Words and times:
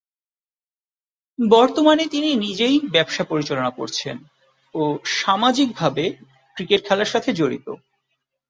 বর্তমানে 1.39 2.03
তিনি 2.07 2.29
নিজেই 2.35 2.75
ব্যবসা 2.91 3.23
পরিচালনা 3.23 3.71
করছেন 3.71 4.15
ও 4.75 4.83
সামাজিকভাবে 5.19 6.03
ক্রিকেট 6.57 6.81
খেলার 6.87 7.11
সাথে 7.13 7.29
জড়িত। 7.33 7.67